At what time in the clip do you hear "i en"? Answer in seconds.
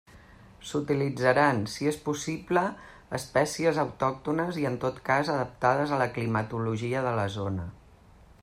4.63-4.81